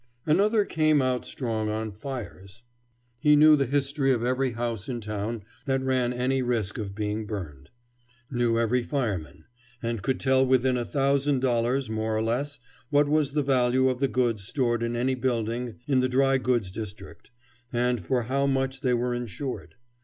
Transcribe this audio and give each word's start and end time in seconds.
Another 0.25 0.65
came 0.65 0.99
out 0.99 1.27
strong 1.27 1.69
on 1.69 1.91
fires. 1.91 2.63
He 3.19 3.35
knew 3.35 3.55
the 3.55 3.67
history 3.67 4.11
of 4.11 4.25
every 4.25 4.53
house 4.53 4.89
in 4.89 4.99
town 4.99 5.43
that 5.67 5.83
ran 5.83 6.11
any 6.11 6.41
risk 6.41 6.79
of 6.79 6.95
being 6.95 7.27
burned; 7.27 7.69
knew 8.31 8.57
every 8.57 8.81
fireman; 8.81 9.43
and 9.79 10.01
could 10.01 10.19
tell 10.19 10.43
within 10.43 10.75
a 10.75 10.85
thousand 10.85 11.41
dollars, 11.41 11.87
more 11.87 12.17
or 12.17 12.23
less, 12.23 12.59
what 12.89 13.07
was 13.07 13.33
the 13.33 13.43
value 13.43 13.89
of 13.89 13.99
the 13.99 14.07
goods 14.07 14.43
stored 14.43 14.81
in 14.81 14.95
any 14.95 15.13
building 15.13 15.75
in 15.85 15.99
the 15.99 16.09
dry 16.09 16.39
goods 16.39 16.71
district, 16.71 17.29
and 17.71 18.03
for 18.03 18.23
how 18.23 18.47
much 18.47 18.81
they 18.81 18.95
were 18.95 19.13
insured. 19.13 19.75